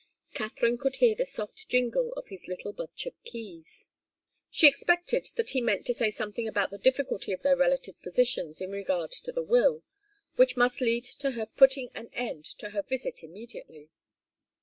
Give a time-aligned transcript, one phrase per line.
[0.33, 3.91] Katharine could hear the soft jingle of his little bunch of keys.
[4.49, 8.61] She expected that he meant to say something about the difficulty of their relative positions
[8.61, 9.83] in regard to the will,
[10.37, 13.91] which must lead to her putting an end to her visit immediately.